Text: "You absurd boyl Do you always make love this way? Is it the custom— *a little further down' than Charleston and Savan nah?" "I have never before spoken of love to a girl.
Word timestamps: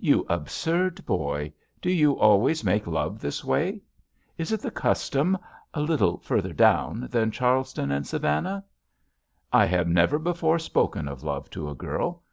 "You 0.00 0.26
absurd 0.28 1.06
boyl 1.06 1.48
Do 1.80 1.92
you 1.92 2.18
always 2.18 2.64
make 2.64 2.88
love 2.88 3.20
this 3.20 3.44
way? 3.44 3.82
Is 4.36 4.50
it 4.50 4.58
the 4.60 4.70
custom— 4.72 5.38
*a 5.74 5.80
little 5.80 6.18
further 6.18 6.52
down' 6.52 7.06
than 7.08 7.30
Charleston 7.30 7.92
and 7.92 8.04
Savan 8.04 8.42
nah?" 8.42 8.60
"I 9.52 9.66
have 9.66 9.86
never 9.86 10.18
before 10.18 10.58
spoken 10.58 11.06
of 11.06 11.22
love 11.22 11.48
to 11.50 11.68
a 11.70 11.76
girl. 11.76 12.24